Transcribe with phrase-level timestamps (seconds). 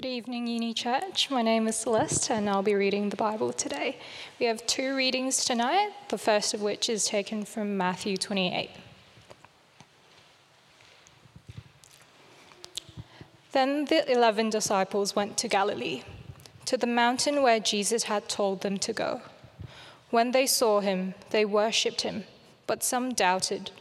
[0.00, 1.28] Good evening, Uni Church.
[1.28, 3.98] My name is Celeste, and I'll be reading the Bible today.
[4.38, 8.70] We have two readings tonight, the first of which is taken from Matthew 28.
[13.50, 16.04] Then the eleven disciples went to Galilee,
[16.66, 19.22] to the mountain where Jesus had told them to go.
[20.10, 22.22] When they saw him, they worshipped him,
[22.68, 23.72] but some doubted.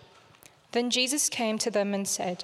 [0.72, 2.44] Then Jesus came to them and said,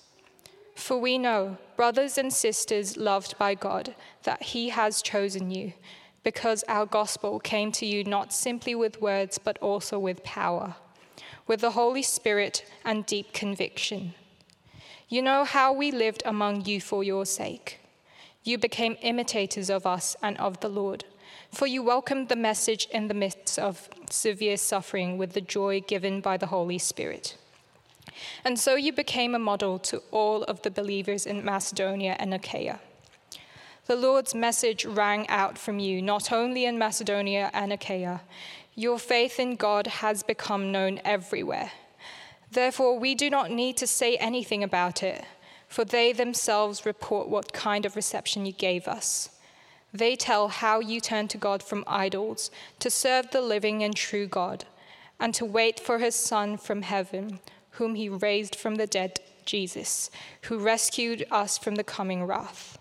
[0.81, 3.93] For we know, brothers and sisters loved by God,
[4.23, 5.73] that He has chosen you,
[6.23, 10.75] because our gospel came to you not simply with words, but also with power,
[11.45, 14.15] with the Holy Spirit and deep conviction.
[15.07, 17.79] You know how we lived among you for your sake.
[18.43, 21.05] You became imitators of us and of the Lord,
[21.51, 26.21] for you welcomed the message in the midst of severe suffering with the joy given
[26.21, 27.37] by the Holy Spirit.
[28.43, 32.79] And so you became a model to all of the believers in Macedonia and Achaia.
[33.87, 38.21] The Lord's message rang out from you, not only in Macedonia and Achaia.
[38.75, 41.71] Your faith in God has become known everywhere.
[42.51, 45.25] Therefore, we do not need to say anything about it,
[45.67, 49.29] for they themselves report what kind of reception you gave us.
[49.93, 54.27] They tell how you turned to God from idols to serve the living and true
[54.27, 54.65] God,
[55.19, 57.39] and to wait for his Son from heaven
[57.71, 60.09] whom he raised from the dead, Jesus,
[60.43, 62.77] who rescued us from the coming wrath.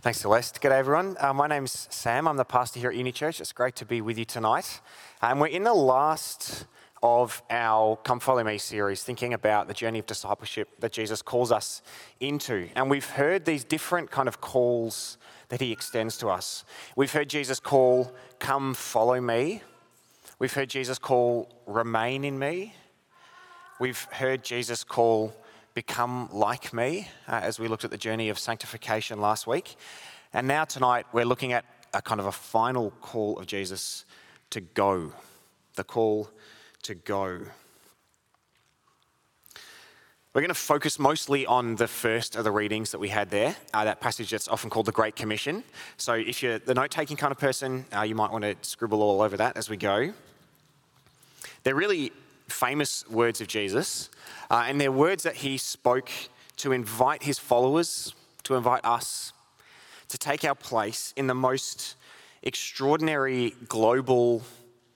[0.00, 0.60] Thanks, Celeste.
[0.60, 1.16] Good day, everyone.
[1.18, 2.28] Uh, my name's Sam.
[2.28, 3.40] I'm the pastor here at Uni Church.
[3.40, 4.80] It's great to be with you tonight.
[5.20, 6.66] And um, we're in the last
[7.02, 11.52] of our Come Follow Me series, thinking about the journey of discipleship that Jesus calls
[11.52, 11.82] us
[12.20, 12.68] into.
[12.74, 16.64] And we've heard these different kind of calls that he extends to us.
[16.96, 19.62] We've heard Jesus call, Come follow me.
[20.38, 22.74] We've heard Jesus call, Remain in me.
[23.80, 25.34] We've heard Jesus call,
[25.74, 29.76] Become like me, uh, as we looked at the journey of sanctification last week.
[30.32, 34.04] And now tonight, we're looking at a kind of a final call of Jesus
[34.50, 35.12] to go.
[35.76, 36.28] The call
[36.88, 37.40] to go.
[40.32, 43.56] We're going to focus mostly on the first of the readings that we had there,
[43.74, 45.64] uh, that passage that's often called the Great Commission.
[45.98, 49.02] So, if you're the note taking kind of person, uh, you might want to scribble
[49.02, 50.14] all over that as we go.
[51.62, 52.10] They're really
[52.48, 54.08] famous words of Jesus,
[54.50, 56.10] uh, and they're words that he spoke
[56.56, 59.34] to invite his followers, to invite us,
[60.08, 61.96] to take our place in the most
[62.42, 64.40] extraordinary global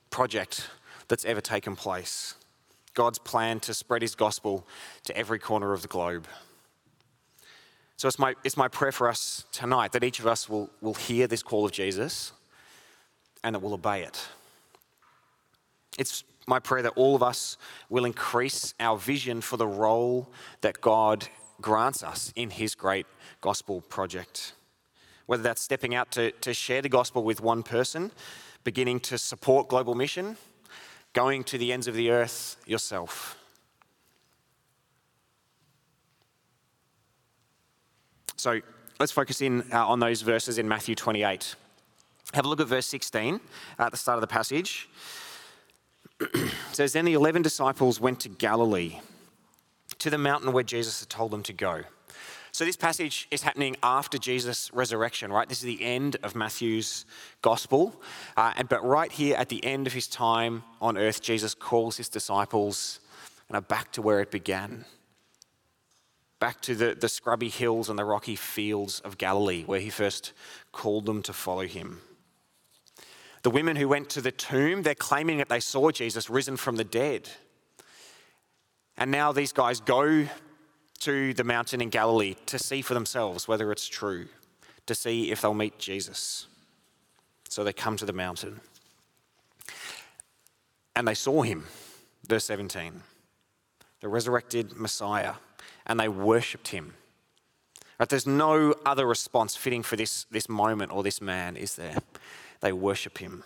[0.09, 0.71] project
[1.13, 2.37] that's ever taken place.
[2.95, 4.67] God's plan to spread his gospel
[5.05, 6.27] to every corner of the globe.
[7.99, 10.95] So it's my, it's my prayer for us tonight that each of us will, will
[10.95, 12.33] hear this call of Jesus
[13.45, 14.27] and that we'll obey it.
[15.99, 17.59] It's my prayer that all of us
[17.91, 20.31] will increase our vision for the role
[20.63, 21.29] that God
[21.61, 23.05] grants us in his great
[23.43, 24.55] gospel project.
[25.27, 28.13] Whether that's stepping out to, to share the gospel with one person,
[28.65, 30.39] beginning to support global mission,
[31.13, 33.39] going to the ends of the earth yourself.
[38.37, 38.61] So
[38.99, 41.55] let's focus in uh, on those verses in Matthew 28.
[42.35, 43.41] Have a look at verse 16
[43.79, 44.89] at the start of the passage.
[46.21, 49.01] it says, Then the 11 disciples went to Galilee,
[49.99, 51.83] to the mountain where Jesus had told them to go.
[52.55, 55.49] So, this passage is happening after Jesus' resurrection, right?
[55.49, 57.07] This is the end of Matthew's
[57.41, 57.99] gospel.
[58.37, 61.97] Uh, and, but right here at the end of his time on earth, Jesus calls
[61.97, 63.01] his disciples
[63.49, 64.85] and are back to where it began.
[66.41, 70.35] Back to the, the scrubby hills and the rocky fields of Galilee, where he first
[70.73, 72.03] called them to follow him.
[73.45, 76.77] The women who went to the tomb, they're claiming that they saw Jesus risen from
[76.77, 77.31] the dead.
[78.99, 80.29] And now these guys go
[81.03, 84.29] to the mountain in Galilee to see for themselves whether it's true,
[84.87, 86.47] to see if they'll meet Jesus.
[87.49, 88.61] So they come to the mountain.
[90.95, 91.67] And they saw him,
[92.27, 93.03] verse 17,
[94.01, 95.35] the resurrected Messiah,
[95.87, 96.95] and they worshipped him.
[97.99, 101.99] Right, there's no other response fitting for this, this moment or this man, is there?
[102.61, 103.43] They worship him.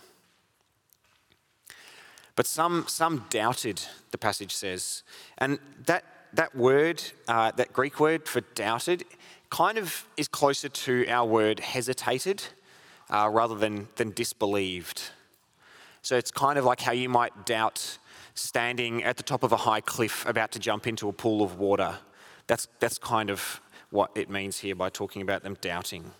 [2.35, 3.81] But some, some doubted,
[4.11, 5.01] the passage says.
[5.39, 6.03] And that,
[6.33, 9.05] that word, uh, that Greek word for doubted,
[9.49, 12.43] kind of is closer to our word hesitated
[13.09, 15.11] uh, rather than, than disbelieved.
[16.01, 17.97] So it's kind of like how you might doubt
[18.33, 21.57] standing at the top of a high cliff about to jump into a pool of
[21.57, 21.97] water.
[22.47, 26.11] That's, that's kind of what it means here by talking about them doubting.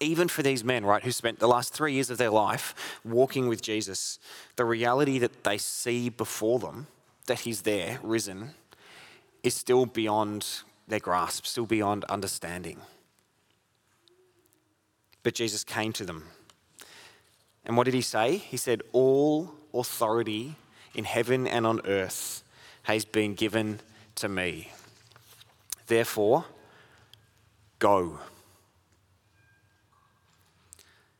[0.00, 2.74] Even for these men, right, who spent the last three years of their life
[3.04, 4.18] walking with Jesus,
[4.56, 6.88] the reality that they see before them,
[7.26, 8.50] that he's there, risen,
[9.44, 12.78] is still beyond their grasp, still beyond understanding.
[15.22, 16.24] But Jesus came to them
[17.66, 18.36] and what did he say?
[18.36, 20.56] He said, All authority
[20.94, 22.42] in heaven and on earth
[22.82, 23.80] has been given
[24.16, 24.70] to me.
[25.86, 26.44] Therefore,
[27.78, 28.18] go.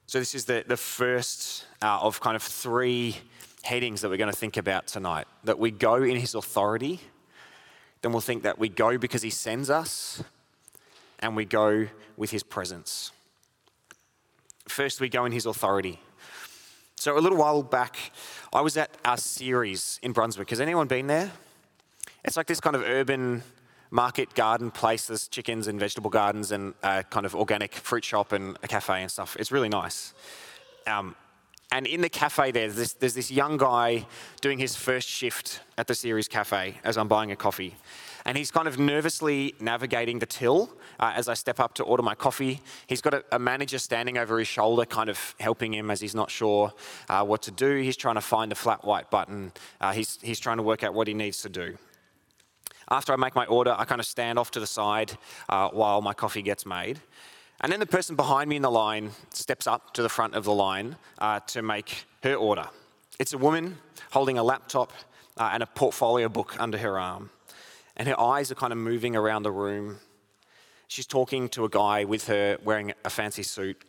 [0.07, 3.17] So, this is the, the first uh, of kind of three
[3.63, 7.01] headings that we're going to think about tonight that we go in his authority,
[8.05, 10.23] then we'll think that we go because he sends us,
[11.21, 13.13] and we go with his presence.
[14.69, 15.99] First, we go in his authority.
[16.97, 17.97] So, a little while back,
[18.53, 20.51] I was at our series in Brunswick.
[20.51, 21.33] Has anyone been there?
[22.27, 23.43] It's like this kind of urban
[23.91, 25.07] market garden place.
[25.07, 29.01] There's chickens and vegetable gardens and a kind of organic fruit shop and a cafe
[29.01, 29.35] and stuff.
[29.41, 30.13] It's really nice.
[30.87, 31.17] Um,
[31.73, 34.07] and in the cafe there, there's this, there's this young guy
[34.41, 37.75] doing his first shift at the Ceres Cafe as I'm buying a coffee.
[38.27, 42.03] And he's kind of nervously navigating the till uh, as I step up to order
[42.03, 42.61] my coffee.
[42.87, 46.15] He's got a, a, manager standing over his shoulder, kind of helping him as he's
[46.15, 46.73] not sure
[47.09, 47.77] uh, what to do.
[47.83, 49.53] He's trying to find a flat white button.
[49.81, 51.77] Uh, he's, he's trying to work out what he needs to do.
[52.91, 55.13] After I make my order, I kind of stand off to the side
[55.49, 57.01] uh, while my coffee gets made.
[57.61, 60.45] And then the person behind me in the line steps up to the front of
[60.45, 62.67] the line uh, to make her order.
[63.19, 63.79] It's a woman
[64.11, 64.93] holding a laptop
[65.37, 67.31] uh, and a portfolio book under her arm
[67.97, 69.99] and her eyes are kind of moving around the room.
[70.89, 73.83] She's talking to a guy with her wearing a fancy suit.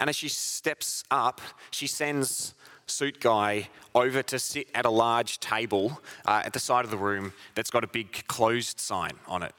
[0.00, 1.40] And as she steps up,
[1.70, 2.54] she sends
[2.86, 6.96] suit guy over to sit at a large table uh, at the side of the
[6.96, 9.54] room that's got a big closed sign on it.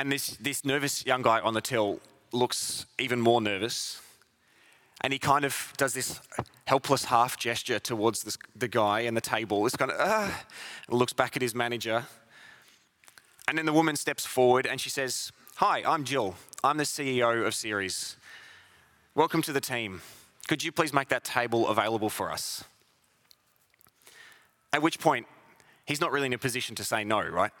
[0.00, 2.00] And this, this nervous young guy on the till
[2.32, 4.00] looks even more nervous
[5.02, 6.22] and he kind of does this
[6.66, 9.62] helpless half gesture towards this, the guy and the table.
[9.62, 10.42] This kind of, ah,
[10.88, 12.06] looks back at his manager.
[13.46, 16.34] And then the woman steps forward and she says, Hi, I'm Jill.
[16.64, 18.16] I'm the CEO of Ceres.
[19.14, 20.00] Welcome to the team.
[20.48, 22.64] Could you please make that table available for us?
[24.72, 25.26] At which point,
[25.84, 27.52] he's not really in a position to say no, right?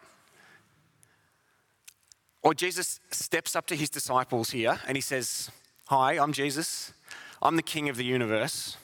[2.42, 5.50] Or Jesus steps up to his disciples here and he says,
[5.86, 6.92] Hi, I'm Jesus.
[7.42, 8.76] I'm the king of the universe.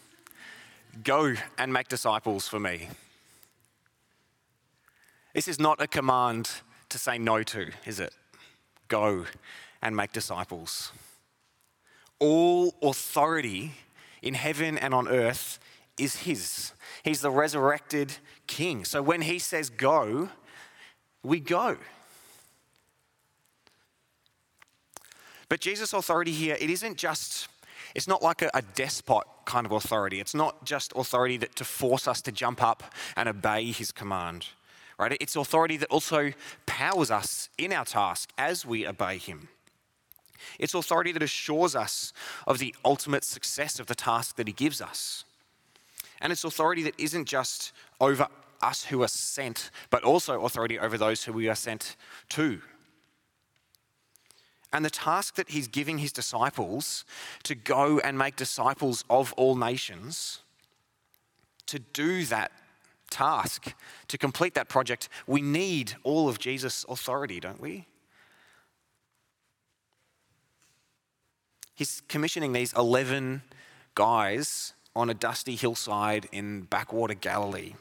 [1.05, 2.89] Go and make disciples for me.
[5.35, 6.51] This is not a command
[6.89, 8.15] to say no to, is it?
[8.89, 9.27] Go
[9.83, 10.93] and make disciples.
[12.19, 13.73] All authority
[14.23, 15.59] in heaven and on earth
[15.99, 16.73] is His.
[17.03, 18.17] He's the resurrected
[18.47, 18.85] King.
[18.85, 20.31] So when He says go,
[21.23, 21.77] we go.
[25.49, 27.49] But Jesus' authority here, it isn't just
[27.95, 30.21] it's not like a, a despot kind of authority.
[30.21, 32.83] It's not just authority that to force us to jump up
[33.17, 34.49] and obey his command.
[34.99, 35.17] Right?
[35.21, 36.33] It's authority that also
[36.65, 39.49] powers us in our task as we obey him.
[40.59, 42.13] It's authority that assures us
[42.47, 45.25] of the ultimate success of the task that he gives us.
[46.21, 48.29] And it's authority that isn't just over
[48.63, 51.97] us who are sent, but also authority over those who we are sent
[52.31, 52.61] to.
[54.73, 57.05] And the task that he's giving his disciples
[57.45, 60.41] to go and make disciples of all nations,
[61.67, 62.53] to do that
[63.11, 63.75] task,
[64.09, 67.87] to complete that project, we need all of Jesus' authority, don't we?
[71.75, 73.43] He's commissioning these 11
[73.95, 77.75] guys on a dusty hillside in backwater Galilee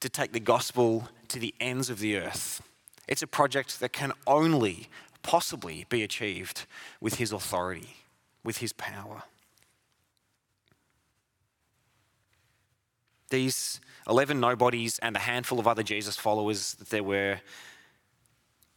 [0.00, 2.62] to take the gospel to the ends of the earth.
[3.08, 4.88] It's a project that can only
[5.22, 6.66] possibly be achieved
[7.00, 7.96] with his authority,
[8.44, 9.22] with his power.
[13.30, 17.40] These 11 nobodies and the handful of other Jesus followers that there were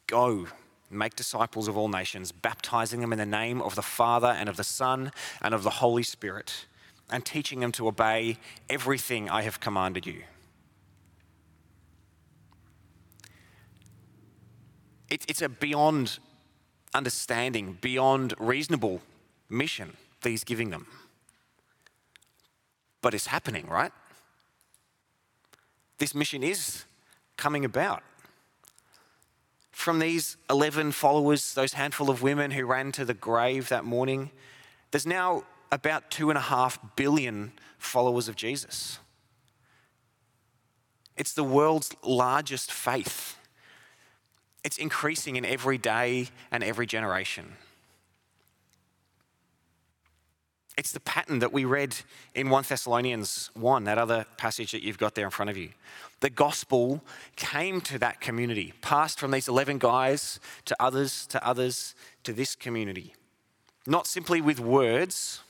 [0.08, 0.48] go,
[0.90, 4.58] make disciples of all nations, baptizing them in the name of the Father and of
[4.58, 5.12] the Son
[5.42, 6.66] and of the Holy Spirit,
[7.10, 8.38] and teaching them to obey
[8.70, 10.24] everything I have commanded you.
[15.12, 16.20] It, it's a beyond
[16.94, 19.02] understanding, beyond reasonable
[19.50, 20.88] mission that he's giving them.
[23.02, 23.92] But it's happening, right?
[25.98, 26.86] This mission is
[27.36, 28.04] coming about.
[29.72, 34.32] From these 11 followers, those handful of women who ran to the grave that morning,
[34.92, 39.00] there's now about two and a half billion followers of Jesus.
[41.18, 43.38] It's the world's largest faith.
[44.64, 47.54] It's increasing in every day and every generation.
[50.78, 51.96] It's the pattern that we read
[52.34, 55.70] in 1 Thessalonians 1, that other passage that you've got there in front of you.
[56.22, 57.02] The gospel
[57.36, 62.56] came to that community, passed from these 11 guys to others, to others, to this
[62.56, 63.14] community.
[63.86, 65.42] Not simply with words,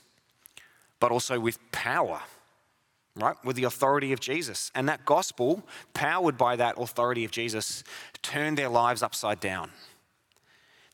[0.98, 2.22] but also with power,
[3.16, 3.36] right?
[3.44, 4.70] With the authority of Jesus.
[4.74, 5.62] And that gospel,
[5.94, 7.84] powered by that authority of Jesus,
[8.22, 9.70] turned their lives upside down.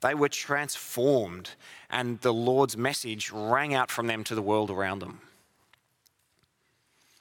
[0.00, 1.50] They were transformed,
[1.90, 5.20] and the Lord's message rang out from them to the world around them.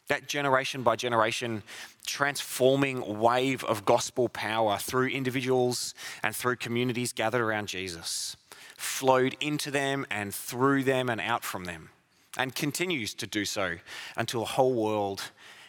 [0.09, 1.63] That generation by generation
[2.05, 8.37] transforming wave of gospel power through individuals and through communities gathered around Jesus
[8.77, 11.89] flowed into them and through them and out from them,
[12.37, 13.77] and continues to do so
[14.15, 15.23] until the whole world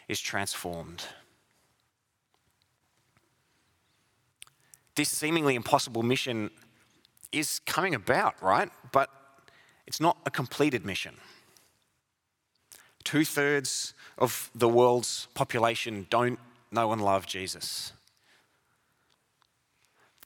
[0.07, 1.03] is transformed.
[4.95, 6.51] This seemingly impossible mission
[7.31, 8.69] is coming about, right?
[8.91, 9.09] But
[9.87, 11.15] it's not a completed mission.
[13.03, 16.37] Two thirds of the world's population don't
[16.71, 17.93] know and love Jesus.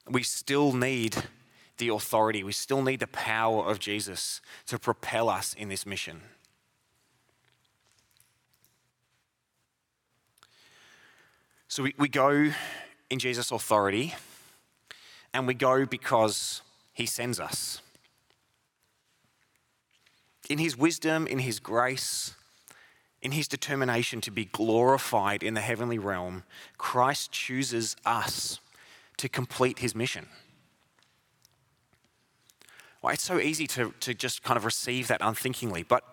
[0.10, 1.16] We still need
[1.78, 6.22] the authority, we still need the power of Jesus to propel us in this mission.
[11.68, 12.52] So we, we go
[13.10, 14.14] in Jesus' authority,
[15.34, 16.62] and we go because
[16.94, 17.82] he sends us.
[20.50, 22.36] In his wisdom, in his grace,
[23.24, 26.44] in his determination to be glorified in the heavenly realm,
[26.78, 28.60] Christ chooses us
[29.18, 30.28] to complete his mission.
[33.04, 36.04] Well, it's so easy to, to just kind of receive that unthinkingly, but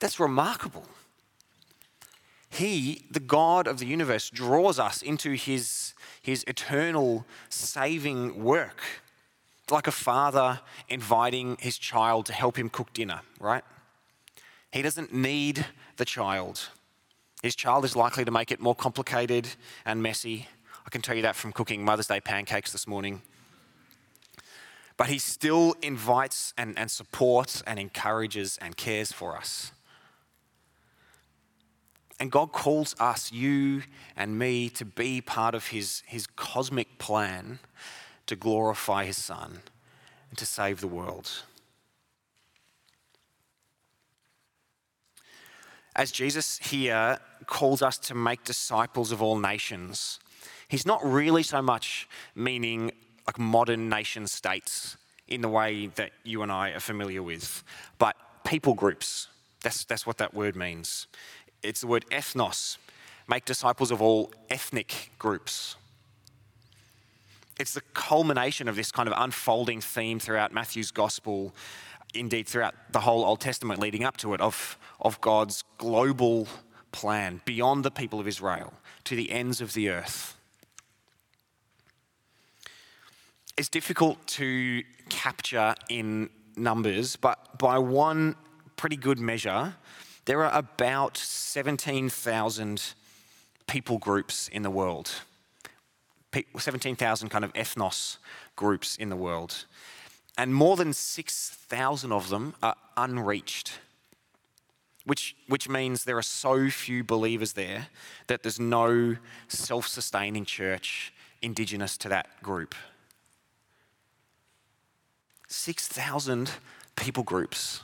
[0.00, 0.84] that's remarkable.
[2.50, 8.82] He, the God of the universe, draws us into his, his eternal saving work
[9.70, 13.62] like a father inviting his child to help him cook dinner, right?
[14.72, 15.64] He doesn't need
[15.98, 16.68] the child.
[17.44, 19.46] His child is likely to make it more complicated
[19.84, 20.48] and messy.
[20.84, 23.22] I can tell you that from cooking Mother's Day pancakes this morning.
[25.00, 29.72] But he still invites and, and supports and encourages and cares for us.
[32.20, 37.60] And God calls us, you and me, to be part of his, his cosmic plan
[38.26, 39.62] to glorify his Son
[40.28, 41.44] and to save the world.
[45.96, 50.20] As Jesus here calls us to make disciples of all nations,
[50.68, 52.92] he's not really so much meaning
[53.30, 54.96] like modern nation states
[55.28, 57.62] in the way that you and I are familiar with,
[57.98, 59.28] but people groups.
[59.62, 61.06] That's, that's what that word means.
[61.62, 62.78] It's the word ethnos,
[63.28, 65.76] make disciples of all ethnic groups
[67.60, 71.54] it's the culmination of this kind of unfolding theme throughout Matthew's gospel,
[72.14, 76.48] indeed throughout the whole Old Testament leading up to it, of, of God's global
[76.90, 78.72] plan beyond the people of Israel
[79.04, 80.38] to the ends of the earth.
[83.60, 88.36] It's difficult to capture in numbers, but by one
[88.76, 89.74] pretty good measure,
[90.24, 92.94] there are about 17,000
[93.66, 95.10] people groups in the world.
[96.56, 98.16] 17,000 kind of ethnos
[98.56, 99.66] groups in the world.
[100.38, 103.78] And more than 6,000 of them are unreached,
[105.04, 107.88] which, which means there are so few believers there
[108.26, 111.12] that there's no self sustaining church
[111.42, 112.74] indigenous to that group.
[115.50, 116.52] 6,000
[116.96, 117.80] people groups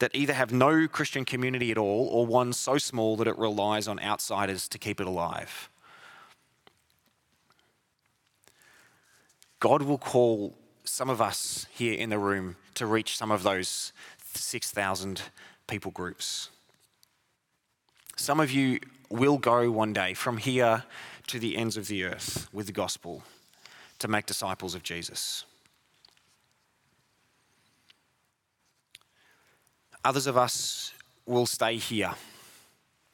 [0.00, 3.86] that either have no Christian community at all or one so small that it relies
[3.86, 5.70] on outsiders to keep it alive.
[9.60, 13.92] God will call some of us here in the room to reach some of those
[14.34, 15.22] 6,000
[15.68, 16.50] people groups.
[18.16, 20.84] Some of you will go one day from here
[21.28, 23.22] to the ends of the earth with the gospel
[24.00, 25.44] to make disciples of Jesus.
[30.04, 30.92] Others of us
[31.26, 32.14] will stay here,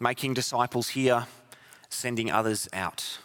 [0.00, 1.26] making disciples here,
[1.88, 3.18] sending others out.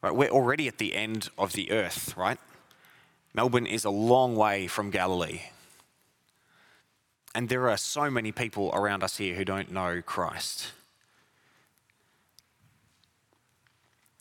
[0.00, 2.38] Right, we're already at the end of the earth, right?
[3.34, 5.42] Melbourne is a long way from Galilee.
[7.34, 10.72] And there are so many people around us here who don't know Christ.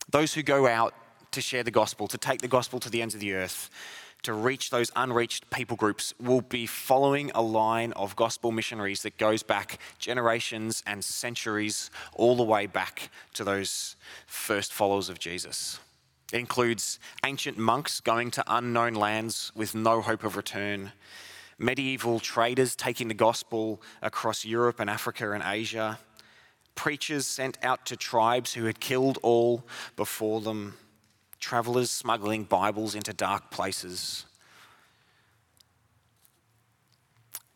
[0.10, 0.93] Those who go out
[1.31, 3.70] to share the gospel, to take the gospel to the ends of the earth,
[4.23, 9.17] to reach those unreached people groups will be following a line of gospel missionaries that
[9.17, 13.95] goes back generations and centuries, all the way back to those
[14.27, 15.79] first followers of Jesus.
[16.31, 20.91] It includes ancient monks going to unknown lands with no hope of return,
[21.57, 25.99] medieval traders taking the gospel across Europe and Africa and Asia,
[26.75, 29.63] preachers sent out to tribes who had killed all
[29.95, 30.77] before them
[31.41, 34.25] travelers smuggling Bibles into dark places.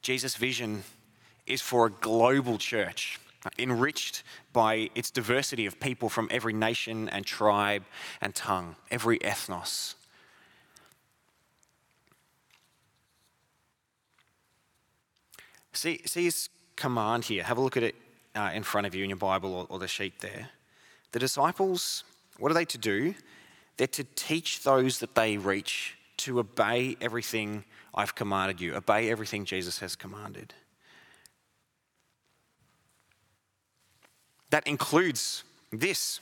[0.02, 0.84] Jesus' vision
[1.46, 3.20] is for a global church,
[3.58, 7.84] enriched by its diversity of people from every nation and tribe
[8.20, 9.94] and tongue, every ethnos.
[15.74, 17.44] See, see his command here.
[17.44, 17.96] Have a look at it
[18.36, 20.50] uh, in front of you in your Bible or, or the sheet there.
[21.12, 22.04] The disciples,
[22.38, 23.14] what are they to do?
[23.78, 29.46] They're to teach those that they reach to obey everything I've commanded you, obey everything
[29.46, 30.54] Jesus has commanded.
[34.50, 36.20] That includes this,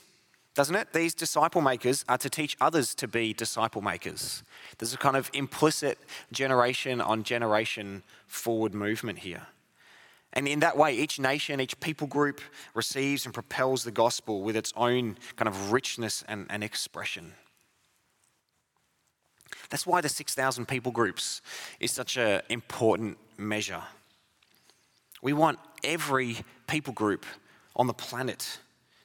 [0.54, 0.92] doesn't it?
[0.92, 4.42] These disciple makers are to teach others to be disciple makers.
[4.78, 5.98] There's a kind of implicit
[6.32, 9.46] generation on generation forward movement here.
[10.32, 12.40] And in that way, each nation, each people group
[12.74, 17.34] receives and propels the gospel with its own kind of richness and, and expression.
[19.70, 21.40] That's why the 6,000 people groups
[21.80, 23.82] is such an important measure.
[25.22, 27.24] We want every people group
[27.76, 28.58] on the planet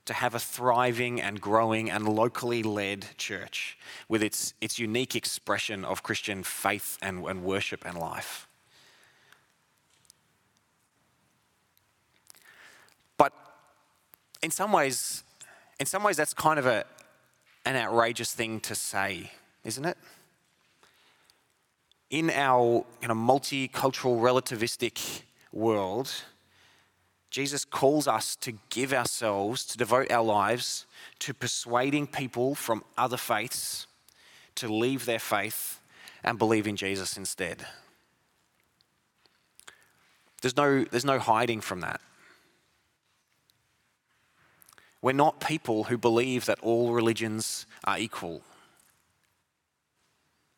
[0.05, 5.85] to have a thriving and growing and locally led church with its, its unique expression
[5.85, 8.47] of Christian faith and, and worship and life.
[13.17, 13.33] But
[14.41, 15.23] in some ways,
[15.79, 16.85] in some ways, that's kind of a,
[17.65, 19.31] an outrageous thing to say,
[19.63, 19.97] isn't it?
[22.09, 26.11] In our kind of multicultural relativistic world,
[27.29, 30.85] Jesus calls us to give ourselves, to devote our lives
[31.19, 33.85] to persuading people from other faiths
[34.55, 35.79] to leave their faith
[36.23, 37.65] and believe in Jesus instead.
[40.41, 42.01] There's no, there's no hiding from that.
[45.01, 48.41] We're not people who believe that all religions are equal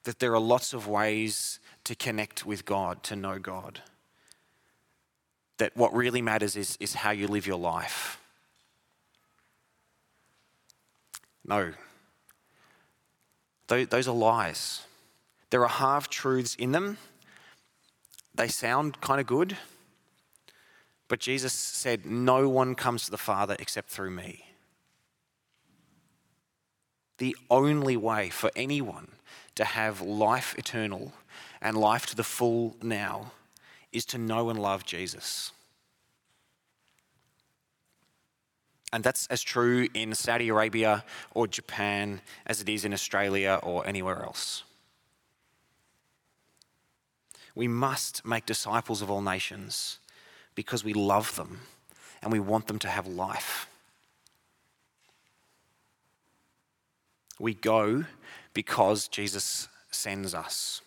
[0.03, 3.81] that there are lots of ways to connect with God, to know God.
[5.57, 8.19] That what really matters is, is how you live your life.
[11.45, 11.73] No.
[13.67, 14.83] Those are lies.
[15.49, 16.97] There are half truths in them.
[18.33, 19.57] They sound kind of good.
[21.07, 24.45] But Jesus said, No one comes to the Father except through me.
[27.17, 29.09] The only way for anyone
[29.55, 31.13] to have life eternal
[31.61, 33.31] and life to the full now
[33.91, 35.51] is to know and love Jesus.
[38.93, 43.87] And that's as true in Saudi Arabia or Japan as it is in Australia or
[43.87, 44.63] anywhere else.
[47.55, 49.99] We must make disciples of all nations
[50.55, 51.61] because we love them
[52.21, 53.67] and we want them to have life.
[57.39, 58.05] We go
[58.53, 60.81] because Jesus sends us.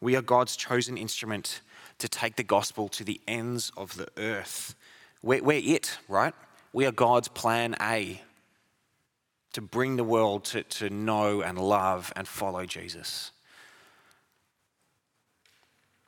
[0.00, 1.60] We are God's chosen instrument
[1.98, 4.74] to take the gospel to the ends of the earth.
[5.22, 6.34] We're, we're it, right?
[6.72, 8.22] We are God's plan A
[9.52, 13.32] to bring the world to, to know and love and follow Jesus.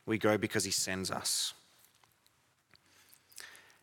[0.07, 1.55] We go because he sends us.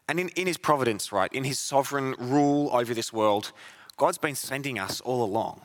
[0.07, 3.51] And in, in his providence, right, in his sovereign rule over this world,
[3.95, 5.61] God's been sending us all along.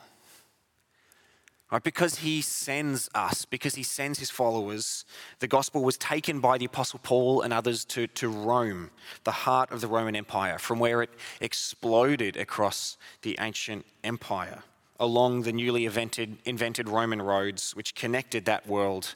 [1.75, 1.83] Right?
[1.83, 5.03] Because he sends us, because he sends his followers,
[5.39, 8.91] the gospel was taken by the Apostle Paul and others to, to Rome,
[9.25, 11.09] the heart of the Roman Empire, from where it
[11.41, 14.63] exploded across the ancient empire,
[15.01, 19.13] along the newly invented, invented Roman roads which connected that world,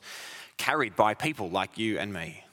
[0.57, 2.43] carried by people like you and me.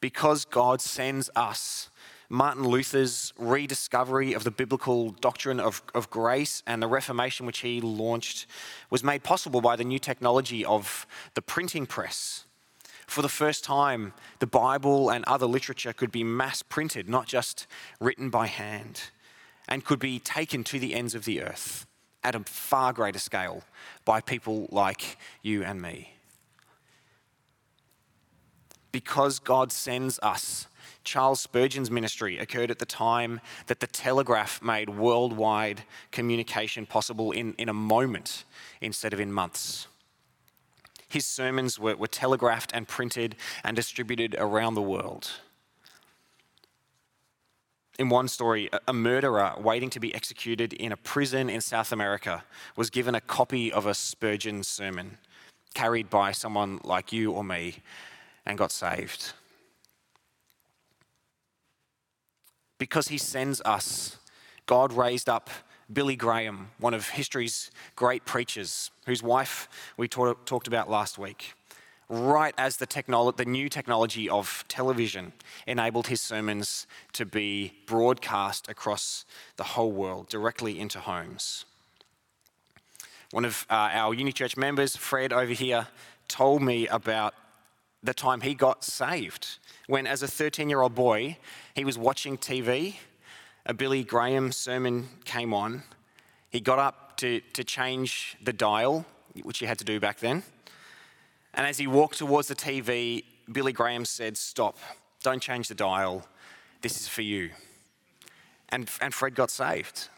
[0.00, 1.89] Because God sends us,
[2.32, 7.80] Martin Luther's rediscovery of the biblical doctrine of, of grace and the Reformation, which he
[7.80, 8.46] launched,
[8.88, 12.44] was made possible by the new technology of the printing press.
[13.08, 17.66] For the first time, the Bible and other literature could be mass printed, not just
[17.98, 19.10] written by hand,
[19.66, 21.84] and could be taken to the ends of the earth
[22.22, 23.64] at a far greater scale
[24.04, 26.14] by people like you and me.
[28.92, 30.68] Because God sends us
[31.04, 35.82] Charles Spurgeon's ministry occurred at the time that the telegraph made worldwide
[36.12, 38.44] communication possible in, in a moment
[38.80, 39.86] instead of in months.
[41.08, 43.34] His sermons were, were telegraphed and printed
[43.64, 45.30] and distributed around the world.
[47.98, 52.44] In one story, a murderer waiting to be executed in a prison in South America
[52.76, 55.18] was given a copy of a Spurgeon sermon
[55.74, 57.76] carried by someone like you or me
[58.46, 59.32] and got saved.
[62.80, 64.16] Because he sends us.
[64.66, 65.50] God raised up
[65.92, 71.52] Billy Graham, one of history's great preachers, whose wife we talk, talked about last week.
[72.08, 75.32] Right as the, technolo- the new technology of television
[75.66, 79.24] enabled his sermons to be broadcast across
[79.56, 81.66] the whole world, directly into homes.
[83.30, 85.86] One of uh, our Uni Church members, Fred over here,
[86.28, 87.34] told me about
[88.02, 89.58] the time he got saved
[89.90, 91.36] when, as a 13 year old boy,
[91.74, 92.94] he was watching TV.
[93.66, 95.82] A Billy Graham sermon came on.
[96.48, 99.04] He got up to, to change the dial,
[99.42, 100.44] which you had to do back then.
[101.52, 104.78] And as he walked towards the TV, Billy Graham said, Stop,
[105.24, 106.24] don't change the dial.
[106.82, 107.50] This is for you.
[108.68, 110.08] And, and Fred got saved.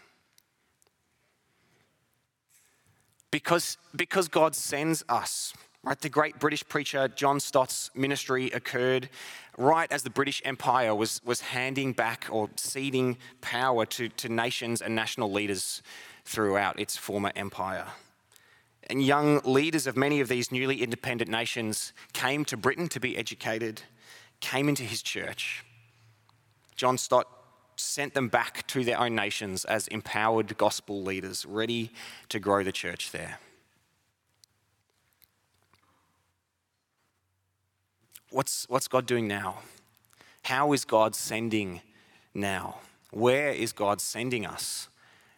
[3.30, 5.54] Because, because God sends us
[5.84, 9.08] Right, the great British preacher John Stott's ministry occurred
[9.58, 14.80] right as the British Empire was, was handing back or ceding power to, to nations
[14.80, 15.82] and national leaders
[16.24, 17.86] throughout its former empire.
[18.88, 23.16] And young leaders of many of these newly independent nations came to Britain to be
[23.16, 23.82] educated,
[24.38, 25.64] came into his church.
[26.76, 27.26] John Stott
[27.74, 31.90] sent them back to their own nations as empowered gospel leaders, ready
[32.28, 33.40] to grow the church there.
[38.32, 39.58] What's, what's God doing now?
[40.42, 41.80] How is God sending
[42.34, 42.80] now?
[43.10, 44.88] Where is God sending us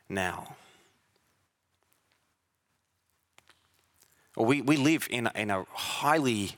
[0.09, 0.57] now?
[4.37, 6.53] Well, we, we live in in a highly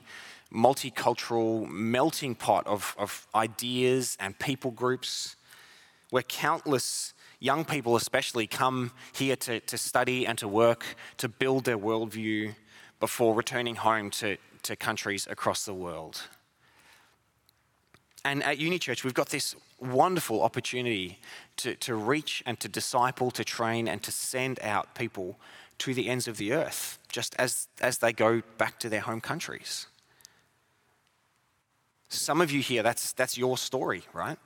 [0.53, 5.35] multicultural melting pot of, of ideas and people groups
[6.09, 10.85] where countless young people, especially, come here to, to study and to work,
[11.17, 12.55] to build their worldview
[12.99, 16.21] before returning home to, to countries across the world.
[18.23, 21.19] And at Uni Church, we've got this wonderful opportunity
[21.57, 25.39] to, to reach and to disciple, to train, and to send out people
[25.77, 29.21] to the ends of the earth, just as, as they go back to their home
[29.21, 29.87] countries.
[32.09, 34.37] Some of you here, that's, that's your story, right?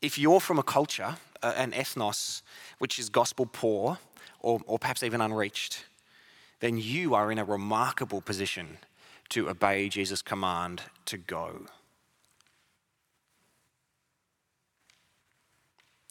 [0.00, 2.42] If you're from a culture, an ethnos,
[2.78, 3.98] which is gospel poor,
[4.40, 5.84] or, or perhaps even unreached,
[6.62, 8.78] then you are in a remarkable position
[9.28, 11.66] to obey Jesus' command to go.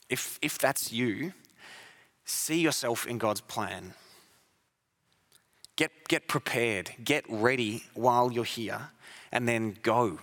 [0.09, 1.31] If, if that's you,
[2.25, 3.93] see yourself in God's plan.
[5.77, 8.89] Get, get prepared, get ready while you're here,
[9.31, 10.19] and then go.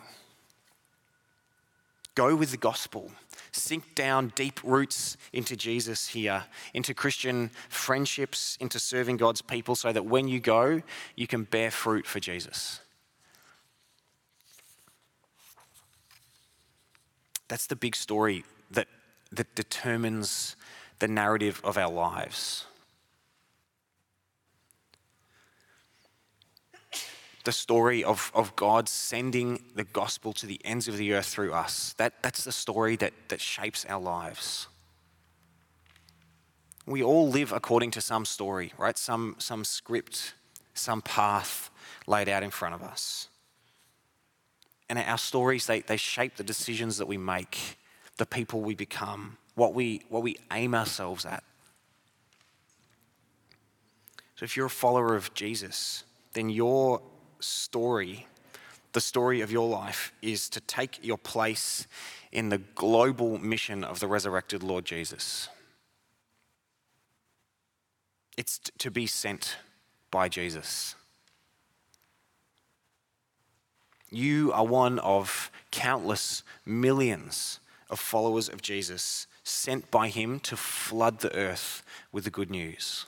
[2.14, 3.12] Go with the gospel
[3.52, 9.92] sink down deep roots into Jesus here, into Christian friendships, into serving God's people, so
[9.92, 10.82] that when you go,
[11.16, 12.80] you can bear fruit for Jesus.
[17.48, 18.88] That's the big story that,
[19.32, 20.54] that determines
[20.98, 22.66] the narrative of our lives.
[27.44, 31.52] The story of, of God sending the gospel to the ends of the earth through
[31.52, 31.94] us.
[31.98, 34.68] That, that's the story that, that shapes our lives.
[36.86, 38.96] We all live according to some story, right?
[38.96, 40.34] Some, some script,
[40.74, 41.70] some path
[42.06, 43.28] laid out in front of us.
[44.88, 47.76] And our stories, they, they shape the decisions that we make,
[48.16, 51.44] the people we become, what we, what we aim ourselves at.
[54.36, 57.02] So if you're a follower of Jesus, then your
[57.40, 58.26] story,
[58.92, 61.86] the story of your life, is to take your place
[62.32, 65.48] in the global mission of the resurrected Lord Jesus.
[68.36, 69.56] It's to be sent
[70.10, 70.94] by Jesus.
[74.10, 81.20] You are one of countless millions of followers of Jesus sent by him to flood
[81.20, 83.06] the earth with the good news.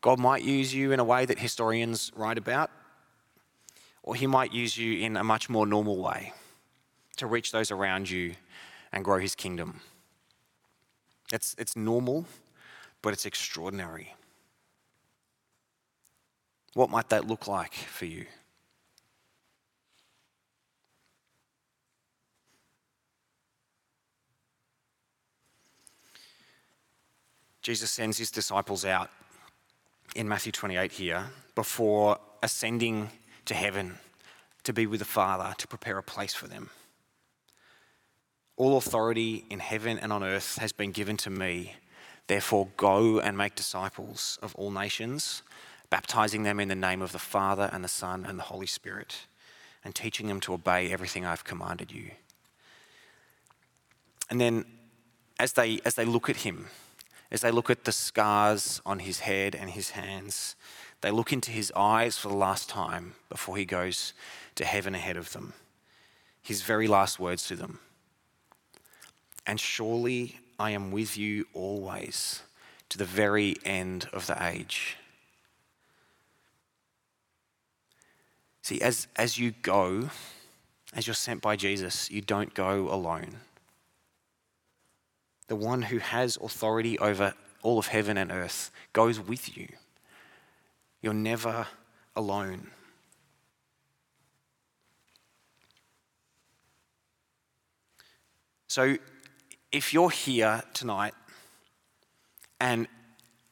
[0.00, 2.70] God might use you in a way that historians write about,
[4.02, 6.32] or he might use you in a much more normal way
[7.16, 8.34] to reach those around you
[8.92, 9.80] and grow his kingdom.
[11.32, 12.26] It's, it's normal,
[13.02, 14.14] but it's extraordinary.
[16.74, 18.26] What might that look like for you?
[27.60, 29.10] Jesus sends his disciples out
[30.14, 33.10] in Matthew 28 here before ascending
[33.44, 33.98] to heaven
[34.64, 36.70] to be with the Father to prepare a place for them.
[38.56, 41.74] All authority in heaven and on earth has been given to me.
[42.26, 45.42] Therefore, go and make disciples of all nations,
[45.90, 49.26] baptizing them in the name of the Father and the Son and the Holy Spirit,
[49.84, 52.10] and teaching them to obey everything I've commanded you.
[54.28, 54.64] And then,
[55.38, 56.66] as they, as they look at him,
[57.30, 60.56] as they look at the scars on his head and his hands,
[61.00, 64.14] they look into his eyes for the last time before he goes
[64.54, 65.52] to heaven ahead of them.
[66.42, 67.80] His very last words to them.
[69.46, 72.42] And surely I am with you always
[72.88, 74.96] to the very end of the age.
[78.62, 80.10] See, as, as you go,
[80.94, 83.36] as you're sent by Jesus, you don't go alone
[85.48, 89.68] the one who has authority over all of heaven and earth, goes with you.
[91.02, 91.66] You're never
[92.14, 92.70] alone.
[98.68, 98.96] So,
[99.72, 101.14] if you're here tonight
[102.60, 102.86] and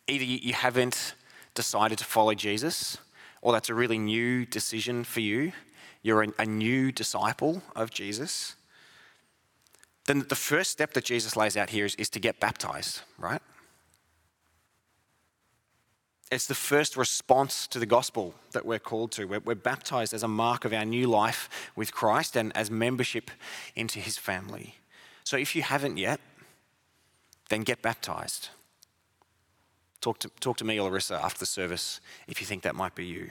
[0.06, 1.14] either you haven't
[1.54, 2.98] decided to follow Jesus,
[3.42, 5.52] or that's a really new decision for you,
[6.02, 8.54] you're a, new disciple of Jesus,
[10.06, 13.42] then the first step that Jesus lays out here is, is to get baptized, right?
[16.30, 19.26] It's the first response to the gospel that we're called to.
[19.26, 23.30] We're, we're, baptized as a mark of our new life with Christ and as membership
[23.76, 24.76] into his family.
[25.22, 26.20] So if you haven't yet,
[27.48, 28.48] then get baptized.
[30.00, 32.94] Talk to, talk to me or Larissa after the service if you think that might
[32.94, 33.30] be you.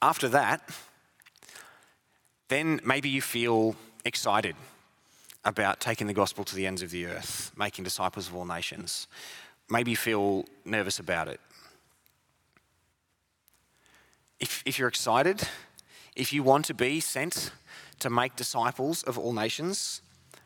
[0.00, 0.70] After that,
[2.48, 3.76] then maybe you feel
[4.08, 4.56] excited
[5.44, 9.06] about taking the gospel to the ends of the earth, making disciples of all nations.
[9.70, 11.40] Maybe feel nervous about it.
[14.40, 15.46] If, if you're excited,
[16.16, 17.52] if you want to be sent
[18.00, 20.00] to make disciples of all nations,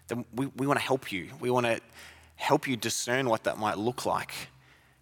[0.09, 1.29] then we, we want to help you.
[1.41, 1.81] We want to
[2.37, 4.33] help you discern what that might look like,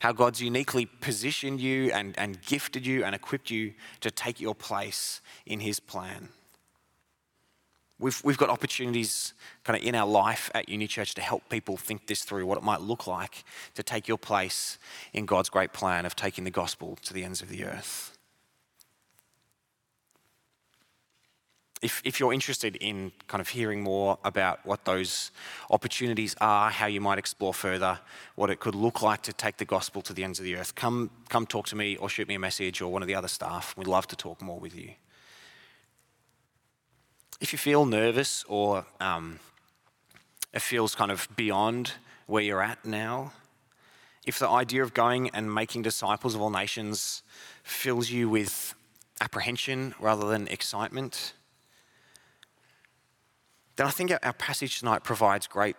[0.00, 4.54] how God's uniquely positioned you and, and gifted you and equipped you to take your
[4.54, 6.28] place in His plan.
[8.00, 11.76] We've, we've got opportunities kind of in our life at Uni Church to help people
[11.76, 14.78] think this through, what it might look like to take your place
[15.12, 18.16] in God's great plan of taking the gospel to the ends of the earth.
[21.82, 25.30] If, if you're interested in kind of hearing more about what those
[25.70, 27.98] opportunities are, how you might explore further,
[28.34, 30.74] what it could look like to take the gospel to the ends of the earth,
[30.74, 33.28] come, come talk to me or shoot me a message or one of the other
[33.28, 33.74] staff.
[33.76, 34.92] We'd love to talk more with you.
[37.40, 39.40] If you feel nervous or um,
[40.52, 41.92] it feels kind of beyond
[42.26, 43.32] where you're at now,
[44.26, 47.22] if the idea of going and making disciples of all nations
[47.62, 48.74] fills you with
[49.20, 51.32] apprehension rather than excitement,
[53.76, 55.76] then I think our passage tonight provides great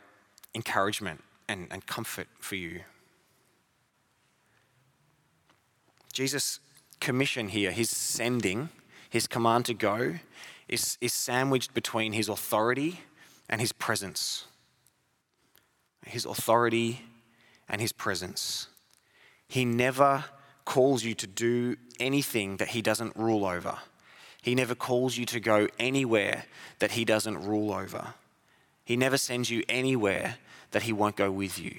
[0.56, 2.82] encouragement and, and comfort for you.
[6.12, 6.60] Jesus'
[7.00, 8.69] commission here, his sending,
[9.10, 10.15] his command to go,
[10.71, 13.01] is, is sandwiched between his authority
[13.49, 14.45] and his presence.
[16.05, 17.01] His authority
[17.69, 18.67] and his presence.
[19.47, 20.23] He never
[20.65, 23.77] calls you to do anything that he doesn't rule over.
[24.41, 26.45] He never calls you to go anywhere
[26.79, 28.15] that he doesn't rule over.
[28.86, 30.38] He never sends you anywhere
[30.71, 31.77] that he won't go with you.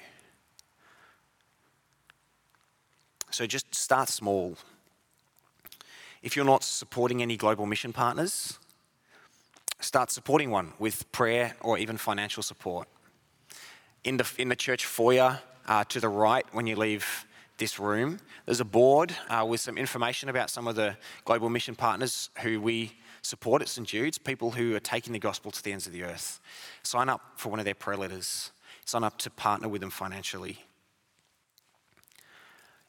[3.31, 4.55] So just start small.
[6.21, 8.59] If you're not supporting any global mission partners,
[9.83, 12.87] start supporting one with prayer or even financial support.
[14.03, 17.25] In the, in the church foyer uh, to the right, when you leave
[17.57, 21.75] this room, there's a board uh, with some information about some of the global mission
[21.75, 23.87] partners who we support at St.
[23.87, 26.41] Jude's, people who are taking the gospel to the ends of the earth.
[26.83, 28.51] Sign up for one of their prayer letters,
[28.85, 30.59] sign up to partner with them financially.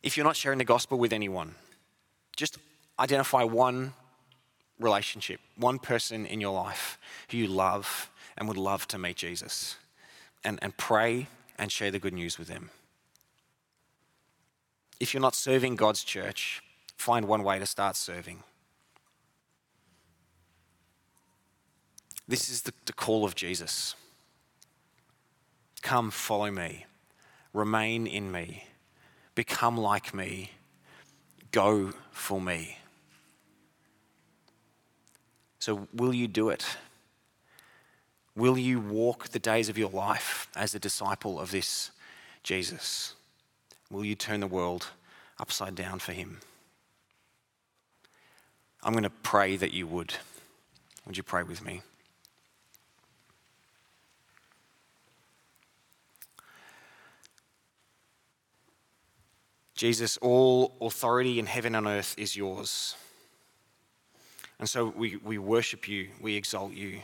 [0.03, 1.55] If you're not sharing the gospel with anyone,
[2.37, 2.59] Just
[2.99, 3.95] identify one
[4.79, 6.99] relationship, one person in your life
[7.31, 9.77] who you love and would love to meet Jesus,
[10.43, 12.71] and, and pray and share the good news with them.
[14.99, 16.63] If you're not serving God's church,
[16.97, 18.43] find one way to start serving.
[22.27, 23.95] This is the, the call of Jesus.
[25.83, 26.87] Come, follow me,
[27.53, 28.65] remain in me,
[29.35, 30.53] become like me,
[31.53, 32.79] go for me.
[35.65, 36.67] So, will you do it?
[38.37, 41.91] Will you walk the days of your life as a disciple of this
[42.43, 43.15] Jesus?
[43.91, 44.89] Will you turn the world
[45.41, 46.41] upside down for him?
[48.83, 50.13] I'm going to pray that you would.
[51.07, 51.81] Would you pray with me?
[59.75, 62.97] Jesus, all authority in heaven and earth is yours.
[64.65, 67.01] And so we, we worship you, we exalt you,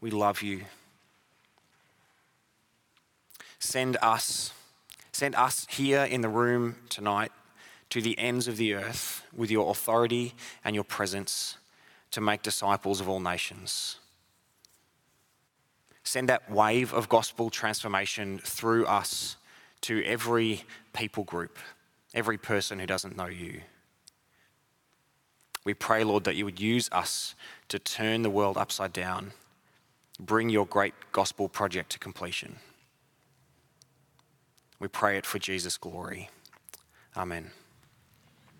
[0.00, 0.62] we love you.
[3.60, 4.52] Send us,
[5.12, 7.30] send us here in the room tonight
[7.90, 11.56] to the ends of the earth with your authority and your presence
[12.10, 14.00] to make disciples of all nations.
[16.02, 19.36] Send that wave of gospel transformation through us
[19.82, 21.58] to every people group,
[22.12, 23.60] every person who doesn't know you.
[25.64, 27.34] We pray, Lord, that you would use us
[27.68, 29.32] to turn the world upside down,
[30.20, 32.56] bring your great gospel project to completion.
[34.78, 36.28] We pray it for Jesus' glory.
[37.16, 37.50] Amen.